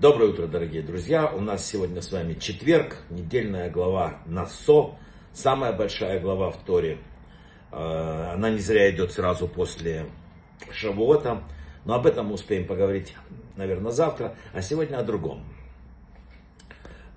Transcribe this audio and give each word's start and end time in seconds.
Доброе 0.00 0.30
утро, 0.30 0.46
дорогие 0.46 0.80
друзья. 0.80 1.30
У 1.30 1.42
нас 1.42 1.66
сегодня 1.66 2.00
с 2.00 2.10
вами 2.10 2.32
четверг, 2.32 2.96
недельная 3.10 3.68
глава 3.68 4.22
Насо, 4.24 4.94
самая 5.34 5.74
большая 5.74 6.18
глава 6.20 6.50
в 6.50 6.64
Торе. 6.64 6.96
Э, 7.70 8.30
она 8.32 8.48
не 8.48 8.60
зря 8.60 8.90
идет 8.90 9.12
сразу 9.12 9.46
после 9.46 10.06
Шавуота, 10.72 11.42
но 11.84 11.92
об 11.92 12.06
этом 12.06 12.28
мы 12.28 12.32
успеем 12.32 12.66
поговорить, 12.66 13.14
наверное, 13.56 13.92
завтра, 13.92 14.34
а 14.54 14.62
сегодня 14.62 14.96
о 14.96 15.02
другом. 15.02 15.44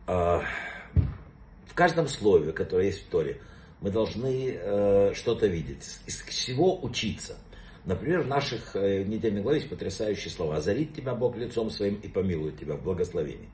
Э, 0.05 0.41
в 1.65 1.73
каждом 1.73 2.09
слове, 2.09 2.51
которое 2.51 2.87
есть 2.87 3.07
в 3.07 3.09
Торе, 3.09 3.39
мы 3.79 3.91
должны 3.91 4.57
э, 4.59 5.13
что-то 5.15 5.47
видеть, 5.47 5.99
из 6.05 6.17
всего 6.17 6.83
учиться– 6.83 7.37
Например, 7.85 8.21
в 8.21 8.27
наших 8.27 8.75
э, 8.75 9.03
недельных 9.03 9.43
главе 9.43 9.59
есть 9.59 9.69
потрясающие 9.69 10.31
слова. 10.31 10.55
«Озарит 10.57 10.95
тебя 10.95 11.13
Бог 11.15 11.35
лицом 11.35 11.69
своим 11.69 11.95
и 11.95 12.07
помилует 12.07 12.57
тебя 12.57 12.75
в 12.75 12.83
благословении». 12.83 13.49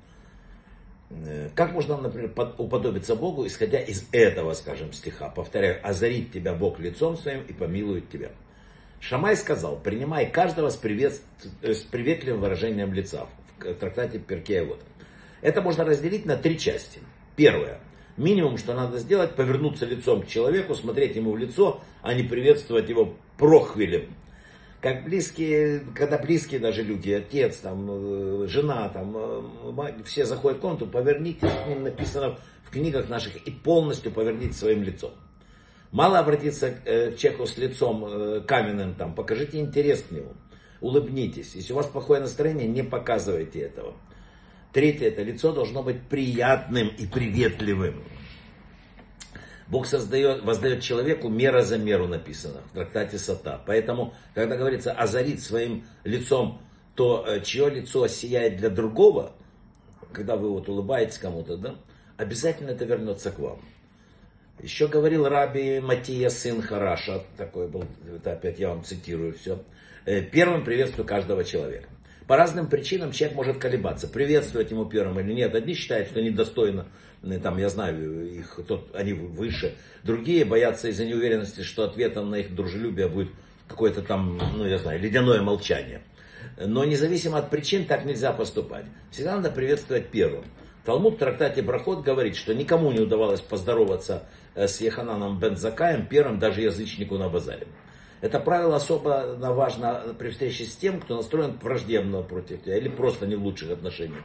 Э, 1.09 1.49
как 1.55 1.73
можно, 1.73 1.97
например, 1.97 2.31
уподобиться 2.57 3.15
Богу, 3.15 3.47
исходя 3.47 3.79
из 3.79 4.07
этого, 4.11 4.53
скажем, 4.53 4.93
стиха? 4.93 5.29
Повторяю, 5.29 5.79
«Озарит 5.87 6.31
тебя 6.31 6.53
Бог 6.53 6.79
лицом 6.79 7.17
своим 7.17 7.41
и 7.41 7.53
помилует 7.53 8.09
тебя». 8.09 8.31
Шамай 8.99 9.35
сказал, 9.37 9.77
принимай 9.77 10.29
каждого 10.29 10.69
с, 10.69 10.75
привет, 10.75 11.21
с 11.61 11.79
приветливым 11.83 12.41
выражением 12.41 12.93
лица 12.93 13.27
в 13.57 13.73
трактате 13.75 14.19
Перкея 14.19 14.65
вот. 14.65 14.81
Это 15.41 15.61
можно 15.61 15.85
разделить 15.85 16.25
на 16.25 16.35
три 16.35 16.59
части. 16.59 16.99
Первое. 17.35 17.79
Минимум, 18.17 18.57
что 18.57 18.73
надо 18.73 18.99
сделать, 18.99 19.35
повернуться 19.35 19.85
лицом 19.85 20.23
к 20.23 20.27
человеку, 20.27 20.75
смотреть 20.75 21.15
ему 21.15 21.31
в 21.31 21.37
лицо, 21.37 21.79
а 22.01 22.13
не 22.13 22.23
приветствовать 22.23 22.89
его 22.89 23.15
прохвилем. 23.37 24.13
Как 24.81 25.03
близкие, 25.03 25.81
когда 25.93 26.17
близкие 26.17 26.61
даже 26.61 26.83
люди, 26.83 27.11
отец, 27.11 27.57
там, 27.57 27.85
э, 27.89 28.47
жена, 28.47 28.87
там, 28.87 29.13
э, 29.17 30.03
все 30.05 30.25
заходят 30.25 30.59
в 30.59 30.61
комнату, 30.61 30.87
поверните, 30.87 31.49
к 31.49 31.67
ним 31.67 31.83
написано 31.83 32.37
в 32.63 32.69
книгах 32.69 33.09
наших, 33.09 33.35
и 33.35 33.51
полностью 33.51 34.11
поверните 34.11 34.53
своим 34.53 34.83
лицом. 34.83 35.11
Мало 35.91 36.19
обратиться 36.19 36.75
э, 36.85 37.11
к 37.11 37.17
человеку 37.17 37.45
с 37.45 37.57
лицом 37.57 38.43
каменным, 38.45 38.93
там, 38.93 39.13
покажите 39.13 39.59
интерес 39.59 40.01
к 40.07 40.11
нему, 40.11 40.31
улыбнитесь. 40.79 41.55
Если 41.55 41.73
у 41.73 41.75
вас 41.75 41.87
плохое 41.87 42.21
настроение, 42.21 42.67
не 42.67 42.83
показывайте 42.83 43.59
этого. 43.59 43.95
Третье, 44.71 45.07
это 45.07 45.23
лицо 45.23 45.51
должно 45.51 45.83
быть 45.83 46.03
приятным 46.03 46.87
и 46.87 47.05
приветливым. 47.05 48.01
Бог 49.69 49.85
создает, 49.85 50.43
воздает 50.43 50.81
человеку 50.81 51.29
мера 51.29 51.61
за 51.61 51.77
меру 51.77 52.07
написано 52.07 52.61
в 52.71 52.73
трактате 52.73 53.19
Сата. 53.19 53.61
Поэтому, 53.67 54.15
когда 54.33 54.57
говорится 54.57 54.91
озарить 54.91 55.43
своим 55.43 55.85
лицом, 56.03 56.61
то 56.95 57.23
э, 57.27 57.41
чье 57.41 57.69
лицо 57.69 58.07
сияет 58.07 58.57
для 58.57 58.69
другого, 58.69 59.31
когда 60.11 60.35
вы 60.35 60.49
вот 60.49 60.67
улыбаетесь 60.67 61.19
кому-то, 61.19 61.55
да, 61.55 61.75
обязательно 62.17 62.71
это 62.71 62.85
вернется 62.85 63.31
к 63.31 63.37
вам. 63.37 63.61
Еще 64.61 64.87
говорил 64.87 65.27
раби 65.29 65.79
Матия, 65.79 66.29
сын 66.29 66.61
Хараша, 66.61 67.23
такой 67.37 67.67
был, 67.69 67.85
это 68.13 68.33
опять 68.33 68.59
я 68.59 68.69
вам 68.69 68.83
цитирую 68.83 69.33
все, 69.33 69.63
«Э, 70.05 70.21
первым 70.21 70.65
приветствую 70.65 71.05
каждого 71.05 71.43
человека. 71.43 71.87
По 72.27 72.37
разным 72.37 72.67
причинам 72.67 73.11
человек 73.11 73.37
может 73.37 73.57
колебаться, 73.57 74.07
приветствовать 74.07 74.69
ему 74.71 74.85
первым 74.85 75.19
или 75.19 75.33
нет. 75.33 75.55
Одни 75.55 75.73
считают, 75.73 76.09
что 76.09 76.21
недостойно, 76.21 76.87
там, 77.43 77.57
я 77.57 77.69
знаю, 77.69 78.29
их, 78.31 78.59
тот, 78.67 78.95
они 78.95 79.13
выше. 79.13 79.75
Другие 80.03 80.45
боятся 80.45 80.87
из-за 80.89 81.05
неуверенности, 81.05 81.61
что 81.61 81.83
ответом 81.83 82.29
на 82.29 82.35
их 82.35 82.55
дружелюбие 82.55 83.07
будет 83.07 83.29
какое-то 83.67 84.01
там, 84.01 84.39
ну, 84.55 84.65
я 84.65 84.77
знаю, 84.77 84.99
ледяное 84.99 85.41
молчание. 85.41 86.01
Но 86.57 86.85
независимо 86.85 87.37
от 87.37 87.49
причин 87.49 87.85
так 87.85 88.05
нельзя 88.05 88.31
поступать. 88.31 88.85
Всегда 89.11 89.35
надо 89.35 89.51
приветствовать 89.51 90.07
первым. 90.09 90.45
Талмуд 90.85 91.15
в 91.15 91.17
трактате 91.17 91.61
Брахот 91.61 92.03
говорит, 92.03 92.35
что 92.35 92.55
никому 92.55 92.91
не 92.91 92.99
удавалось 92.99 93.41
поздороваться 93.41 94.23
э, 94.55 94.67
с 94.67 94.81
Ехананом 94.81 95.39
Бензакаем 95.39 96.07
первым, 96.07 96.39
даже 96.39 96.61
язычнику 96.61 97.17
на 97.17 97.29
базаре. 97.29 97.67
Это 98.21 98.39
правило 98.39 98.75
особо 98.75 99.35
важно 99.39 100.15
при 100.17 100.29
встрече 100.29 100.65
с 100.65 100.75
тем, 100.75 100.99
кто 100.99 101.15
настроен 101.17 101.57
враждебно 101.61 102.21
против 102.21 102.63
тебя 102.63 102.77
или 102.77 102.89
просто 102.89 103.27
не 103.27 103.35
в 103.35 103.43
лучших 103.43 103.71
отношениях. 103.71 104.23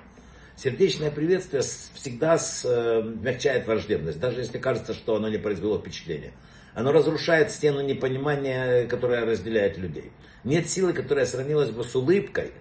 Сердечное 0.56 1.10
приветствие 1.10 1.62
всегда 1.62 2.38
смягчает 2.38 3.66
враждебность, 3.66 4.20
даже 4.20 4.40
если 4.40 4.58
кажется, 4.58 4.94
что 4.94 5.16
оно 5.16 5.28
не 5.28 5.38
произвело 5.38 5.78
впечатления. 5.78 6.32
Оно 6.74 6.92
разрушает 6.92 7.50
стену 7.50 7.80
непонимания, 7.80 8.86
которая 8.86 9.24
разделяет 9.26 9.78
людей. 9.78 10.12
Нет 10.44 10.68
силы, 10.68 10.92
которая 10.92 11.26
сравнилась 11.26 11.70
бы 11.70 11.84
с 11.84 11.94
улыбкой, 11.94 12.52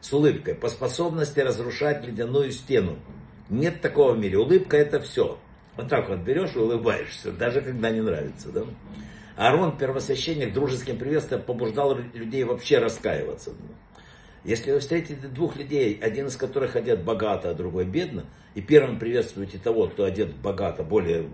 с 0.00 0.12
улыбкой, 0.12 0.54
по 0.54 0.68
способности 0.68 1.40
разрушать 1.40 2.04
ледяную 2.06 2.50
стену. 2.50 2.98
Нет 3.48 3.80
такого 3.80 4.12
в 4.12 4.18
мире. 4.18 4.38
Улыбка 4.38 4.76
это 4.76 5.00
все. 5.00 5.38
Вот 5.76 5.88
так 5.88 6.08
вот 6.08 6.20
берешь 6.20 6.54
и 6.54 6.58
улыбаешься, 6.58 7.30
даже 7.32 7.60
когда 7.60 7.90
не 7.90 8.00
нравится. 8.00 8.50
Да? 8.50 8.64
Аарон, 9.36 9.76
первосвященник, 9.76 10.52
дружеским 10.52 10.98
приветствием 10.98 11.42
побуждал 11.42 11.96
людей 12.14 12.44
вообще 12.44 12.78
раскаиваться. 12.78 13.52
Если 14.46 14.70
вы 14.70 14.78
встретите 14.78 15.26
двух 15.26 15.56
людей, 15.56 15.98
один 16.00 16.28
из 16.28 16.36
которых 16.36 16.76
одет 16.76 17.02
богато, 17.02 17.50
а 17.50 17.54
другой 17.54 17.84
бедно, 17.84 18.26
и 18.54 18.60
первым 18.60 19.00
приветствуете 19.00 19.58
того, 19.58 19.88
кто 19.88 20.04
одет 20.04 20.36
богато, 20.36 20.84
более, 20.84 21.28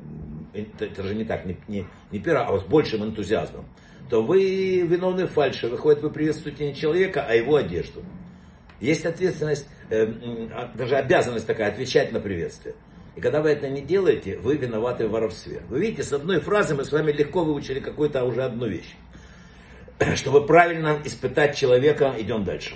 это 0.55 1.03
же 1.03 1.15
не 1.15 1.27
так, 1.27 1.45
не, 1.45 1.59
не, 1.69 1.85
не 2.11 2.19
первым, 2.21 2.49
а 2.49 2.59
с 2.59 2.65
большим 2.65 3.05
энтузиазмом, 3.05 3.67
то 4.09 4.23
вы 4.23 4.81
виновны 4.81 5.27
в 5.27 5.33
фальше. 5.33 5.69
Выходит, 5.69 6.03
вы 6.03 6.09
приветствуете 6.09 6.67
не 6.67 6.75
человека, 6.75 7.23
а 7.29 7.35
его 7.35 7.57
одежду. 7.57 8.03
Есть 8.81 9.05
ответственность, 9.05 9.69
э, 9.91 10.07
а, 10.55 10.73
даже 10.75 10.97
обязанность 10.97 11.47
такая, 11.47 11.69
отвечать 11.69 12.13
на 12.13 12.21
приветствие. 12.21 12.75
И 13.15 13.21
когда 13.21 13.43
вы 13.43 13.51
это 13.51 13.69
не 13.69 13.83
делаете, 13.83 14.39
вы 14.39 14.57
виноваты 14.57 15.07
в 15.07 15.11
воровстве. 15.11 15.61
Вы 15.69 15.81
видите, 15.81 16.03
с 16.03 16.15
одной 16.15 16.41
фразы 16.41 16.75
мы 16.75 16.83
с 16.83 16.91
вами 16.91 17.13
легко 17.13 17.45
выучили 17.45 17.81
какую-то 17.81 18.25
уже 18.25 18.43
одну 18.43 18.67
вещь. 18.67 18.97
Чтобы 20.15 20.47
правильно 20.47 20.99
испытать 21.05 21.59
человека, 21.59 22.15
идем 22.19 22.45
дальше. 22.45 22.75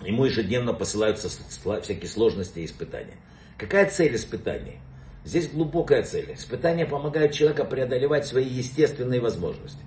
Ему 0.00 0.24
ежедневно 0.24 0.72
посылаются 0.72 1.28
всякие 1.28 2.08
сложности 2.08 2.60
и 2.60 2.64
испытания. 2.64 3.16
Какая 3.56 3.88
цель 3.88 4.16
испытаний? 4.16 4.80
Здесь 5.24 5.48
глубокая 5.50 6.02
цель. 6.02 6.34
Испытания 6.34 6.84
помогают 6.84 7.32
человеку 7.32 7.64
преодолевать 7.64 8.26
свои 8.26 8.44
естественные 8.44 9.20
возможности. 9.20 9.80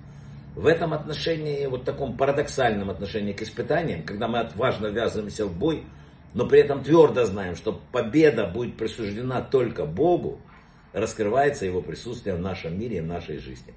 В 0.56 0.66
этом 0.66 0.92
отношении, 0.92 1.66
вот 1.66 1.84
таком 1.84 2.16
парадоксальном 2.16 2.90
отношении 2.90 3.32
к 3.32 3.42
испытаниям, 3.42 4.02
когда 4.02 4.26
мы 4.26 4.40
отважно 4.40 4.88
ввязываемся 4.88 5.46
в 5.46 5.56
бой, 5.56 5.84
но 6.34 6.46
при 6.46 6.60
этом 6.60 6.82
твердо 6.82 7.24
знаем, 7.24 7.54
что 7.54 7.80
победа 7.92 8.46
будет 8.46 8.76
присуждена 8.76 9.40
только 9.40 9.84
Богу, 9.86 10.40
раскрывается 10.92 11.64
Его 11.64 11.80
присутствие 11.80 12.34
в 12.34 12.40
нашем 12.40 12.78
мире 12.78 12.98
и 12.98 13.00
в 13.00 13.06
нашей 13.06 13.38
жизни. 13.38 13.72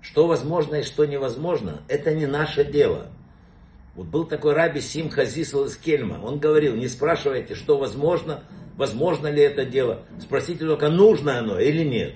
Что 0.00 0.28
возможно 0.28 0.76
и 0.76 0.82
что 0.84 1.04
невозможно, 1.04 1.80
это 1.88 2.14
не 2.14 2.26
наше 2.26 2.64
дело. 2.64 3.08
Вот 3.96 4.08
был 4.08 4.26
такой 4.26 4.52
раби 4.52 4.82
Сим 4.82 5.08
Хазисл 5.08 5.64
из 5.64 5.76
Кельма. 5.76 6.20
Он 6.22 6.38
говорил, 6.38 6.76
не 6.76 6.86
спрашивайте, 6.86 7.54
что 7.54 7.78
возможно, 7.78 8.44
возможно 8.76 9.26
ли 9.28 9.42
это 9.42 9.64
дело. 9.64 10.02
Спросите 10.20 10.66
только, 10.66 10.90
нужно 10.90 11.38
оно 11.38 11.58
или 11.58 11.82
нет. 11.82 12.14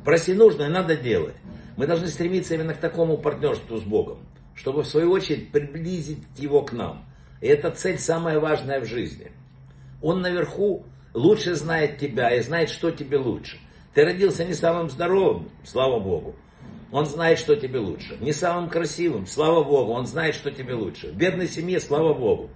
Спроси, 0.00 0.32
нужно, 0.32 0.62
и 0.62 0.68
надо 0.68 0.96
делать. 0.96 1.34
Мы 1.76 1.86
должны 1.86 2.08
стремиться 2.08 2.54
именно 2.54 2.72
к 2.72 2.78
такому 2.78 3.18
партнерству 3.18 3.76
с 3.76 3.82
Богом, 3.82 4.20
чтобы 4.54 4.82
в 4.82 4.86
свою 4.86 5.10
очередь 5.10 5.52
приблизить 5.52 6.24
его 6.38 6.62
к 6.62 6.72
нам. 6.72 7.04
И 7.42 7.46
эта 7.46 7.70
цель 7.70 7.98
самая 7.98 8.40
важная 8.40 8.80
в 8.80 8.86
жизни. 8.86 9.30
Он 10.00 10.22
наверху 10.22 10.86
лучше 11.12 11.54
знает 11.54 11.98
тебя 11.98 12.34
и 12.34 12.40
знает, 12.40 12.70
что 12.70 12.90
тебе 12.90 13.18
лучше. 13.18 13.58
Ты 13.92 14.04
родился 14.04 14.46
не 14.46 14.54
самым 14.54 14.88
здоровым, 14.88 15.50
слава 15.64 16.00
Богу. 16.00 16.34
Он 16.90 17.06
знает, 17.06 17.38
что 17.38 17.54
тебе 17.54 17.78
лучше. 17.78 18.16
Не 18.20 18.32
самым 18.32 18.70
красивым, 18.70 19.26
слава 19.26 19.62
Богу, 19.62 19.92
он 19.92 20.06
знает, 20.06 20.34
что 20.34 20.50
тебе 20.50 20.74
лучше. 20.74 21.08
В 21.08 21.16
бедной 21.16 21.48
семье, 21.48 21.80
слава 21.80 22.14
Богу. 22.14 22.50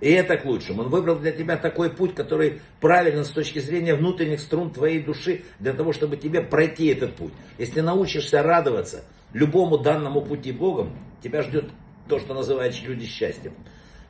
И 0.00 0.10
это 0.10 0.36
к 0.36 0.44
лучшему. 0.44 0.82
Он 0.82 0.88
выбрал 0.88 1.16
для 1.16 1.32
тебя 1.32 1.56
такой 1.56 1.90
путь, 1.90 2.14
который 2.14 2.60
правилен 2.80 3.24
с 3.24 3.30
точки 3.30 3.58
зрения 3.58 3.94
внутренних 3.94 4.40
струн 4.40 4.70
твоей 4.70 5.02
души, 5.02 5.42
для 5.58 5.72
того, 5.72 5.92
чтобы 5.92 6.16
тебе 6.16 6.40
пройти 6.40 6.86
этот 6.86 7.14
путь. 7.14 7.32
Если 7.58 7.80
научишься 7.80 8.42
радоваться 8.42 9.04
любому 9.32 9.78
данному 9.78 10.22
пути 10.22 10.52
Богом, 10.52 10.96
тебя 11.22 11.42
ждет 11.42 11.66
то, 12.08 12.18
что 12.18 12.34
называют 12.34 12.74
люди 12.82 13.06
счастьем. 13.06 13.54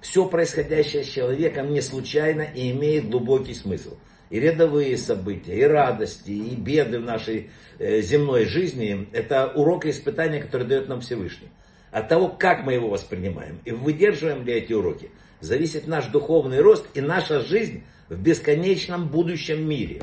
Все 0.00 0.26
происходящее 0.26 1.02
с 1.02 1.08
человеком 1.08 1.72
не 1.72 1.80
случайно 1.80 2.42
и 2.42 2.70
имеет 2.72 3.08
глубокий 3.08 3.54
смысл. 3.54 3.96
И 4.34 4.40
рядовые 4.40 4.98
события, 4.98 5.54
и 5.54 5.62
радости, 5.62 6.32
и 6.32 6.56
беды 6.56 6.98
в 6.98 7.04
нашей 7.04 7.50
э, 7.78 8.00
земной 8.00 8.46
жизни– 8.46 9.08
это 9.12 9.46
урок 9.46 9.86
и 9.86 9.90
испытания, 9.90 10.42
которые 10.42 10.66
дает 10.66 10.88
нам 10.88 11.02
Всевышний. 11.02 11.50
От 11.92 12.08
того, 12.08 12.26
как 12.26 12.64
мы 12.64 12.72
его 12.72 12.88
воспринимаем 12.88 13.60
и 13.64 13.70
выдерживаем 13.70 14.44
ли 14.44 14.54
эти 14.54 14.72
уроки, 14.72 15.12
зависит 15.38 15.86
наш 15.86 16.06
духовный 16.06 16.60
рост 16.62 16.84
и 16.94 17.00
наша 17.00 17.42
жизнь 17.42 17.84
в 18.08 18.20
бесконечном 18.20 19.06
будущем 19.06 19.68
мире. 19.68 20.02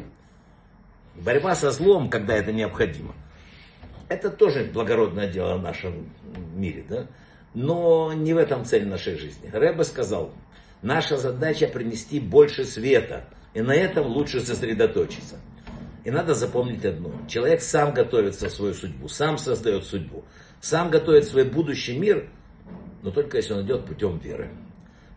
Борьба 1.15 1.53
со 1.53 1.69
злом, 1.71 2.09
когда 2.09 2.33
это 2.33 2.53
необходимо, 2.53 3.13
это 4.07 4.29
тоже 4.29 4.63
благородное 4.63 5.27
дело 5.27 5.57
в 5.57 5.61
нашем 5.61 6.09
мире. 6.55 6.85
Да? 6.87 7.07
Но 7.53 8.13
не 8.13 8.33
в 8.33 8.37
этом 8.37 8.63
цель 8.63 8.87
нашей 8.87 9.17
жизни. 9.17 9.49
Рэбе 9.51 9.83
сказал, 9.83 10.31
Наша 10.81 11.17
задача 11.17 11.67
принести 11.67 12.19
больше 12.19 12.65
света. 12.65 13.25
И 13.53 13.61
на 13.61 13.73
этом 13.73 14.07
лучше 14.07 14.41
сосредоточиться. 14.41 15.39
И 16.03 16.11
надо 16.11 16.33
запомнить 16.33 16.85
одно. 16.85 17.11
Человек 17.27 17.61
сам 17.61 17.93
готовится 17.93 18.49
в 18.49 18.53
свою 18.53 18.73
судьбу, 18.73 19.07
сам 19.07 19.37
создает 19.37 19.85
судьбу, 19.85 20.23
сам 20.59 20.89
готовит 20.89 21.25
свой 21.25 21.43
будущий 21.43 21.97
мир, 21.97 22.29
но 23.03 23.11
только 23.11 23.37
если 23.37 23.53
он 23.53 23.65
идет 23.65 23.85
путем 23.85 24.17
веры. 24.17 24.49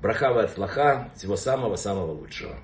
Брахава 0.03 0.43
от 0.43 0.51
флаха, 0.51 1.11
всего 1.17 1.37
самого-самого 1.37 2.13
лучшего. 2.13 2.57